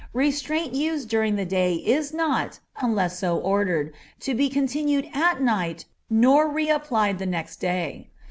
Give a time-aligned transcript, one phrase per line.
[0.13, 5.85] Restraint used during the day is not, unless so ordered, to be continued at night
[6.09, 8.09] nor reapplied the next day.